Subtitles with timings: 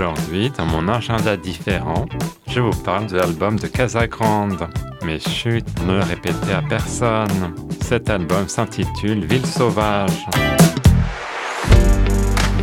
[0.00, 2.06] Aujourd'hui, dans mon agenda différent,
[2.46, 4.66] je vous parle de l'album de Casagrande.
[5.04, 7.54] Mais chut, ne le répétez à personne.
[7.82, 10.26] Cet album s'intitule Ville sauvage.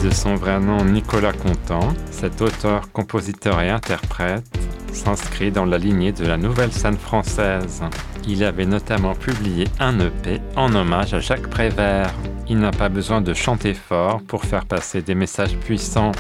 [0.03, 4.43] De son vrai nom Nicolas Contant, cet auteur, compositeur et interprète
[4.91, 7.83] s'inscrit dans la lignée de la nouvelle scène française.
[8.27, 12.11] Il avait notamment publié un EP en hommage à Jacques Prévert.
[12.49, 16.13] Il n'a pas besoin de chanter fort pour faire passer des messages puissants.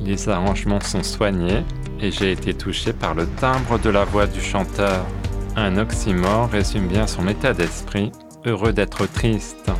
[0.00, 1.64] Les arrangements sont soignés
[2.00, 5.04] et j'ai été touché par le timbre de la voix du chanteur.
[5.56, 8.12] Un oxymore résume bien son état d'esprit,
[8.46, 9.70] heureux d'être triste.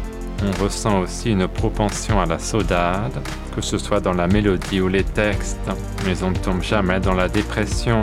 [0.44, 3.20] On ressent aussi une propension à la saudade,
[3.54, 5.58] que ce soit dans la mélodie ou les textes,
[6.04, 8.02] mais on ne tombe jamais dans la dépression.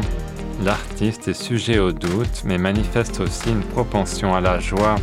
[0.63, 4.95] L'artiste est sujet au doute, mais manifeste aussi une propension à la joie.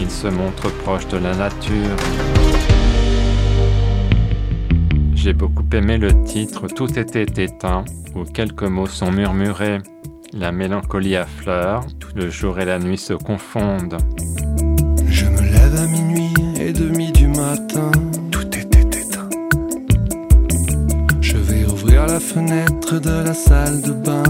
[0.00, 2.73] Il se montre proche de la nature.
[5.24, 9.78] J'ai beaucoup aimé le titre Tout était éteint, où quelques mots sont murmurés.
[10.34, 13.96] La mélancolie affleure, le jour et la nuit se confondent.
[15.06, 17.90] Je me lève à minuit et demi du matin.
[18.30, 19.30] Tout était éteint.
[21.22, 24.24] Je vais ouvrir la fenêtre de la salle de bain.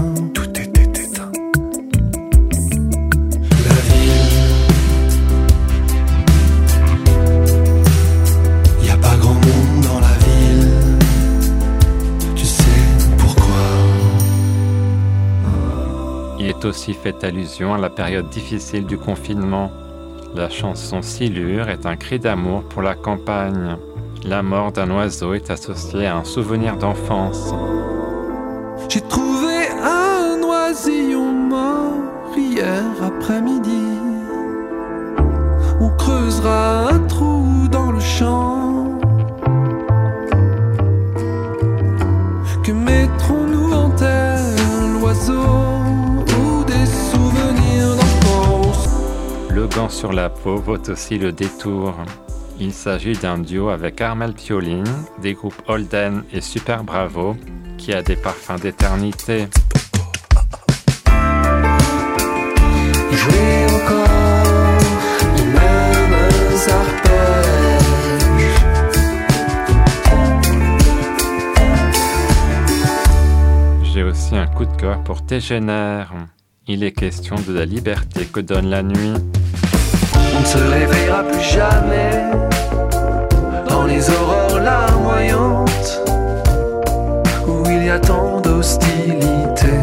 [16.65, 19.71] Aussi fait allusion à la période difficile du confinement.
[20.35, 23.77] La chanson Silure est un cri d'amour pour la campagne.
[24.25, 27.53] La mort d'un oiseau est associée à un souvenir d'enfance.
[28.89, 33.85] J'ai trouvé un oisillon mort hier après-midi.
[35.79, 38.99] On creusera un trou dans le champ.
[42.63, 44.39] Que mettrons-nous en terre
[44.99, 45.74] L'oiseau?
[49.55, 51.95] Le gant sur la peau vaut aussi le détour.
[52.59, 54.83] Il s'agit d'un duo avec Armel Pioline,
[55.21, 57.37] des groupes Holden et Super Bravo,
[57.77, 59.47] qui a des parfums d'éternité.
[63.13, 64.75] Jouer encore
[65.37, 67.85] les mêmes arpèges.
[73.83, 76.11] J'ai aussi un coup de cœur pour Tégénère.
[76.67, 79.13] Il est question de la liberté que donne la nuit.
[80.35, 82.31] On ne se réveillera plus jamais
[83.69, 86.01] dans les aurores larmoyantes
[87.47, 89.77] où il y a tant d'hostilité.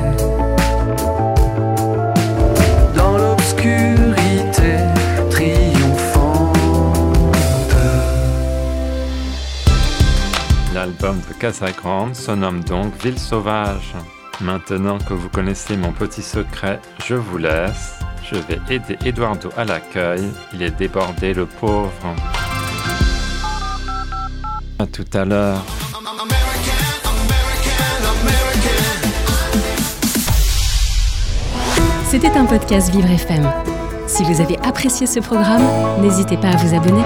[2.94, 4.76] Dans l'obscurité
[5.30, 6.66] triomphante.
[10.74, 13.94] L'album de Casagrande se nomme donc Ville sauvage.
[14.40, 17.98] Maintenant que vous connaissez mon petit secret, je vous laisse.
[18.24, 20.22] Je vais aider Eduardo à l'accueil.
[20.54, 21.90] Il est débordé, le pauvre.
[24.78, 25.64] À tout à l'heure.
[32.08, 33.50] C'était un podcast Vivre FM.
[34.06, 35.62] Si vous avez apprécié ce programme,
[36.02, 37.02] n'hésitez pas à vous abonner.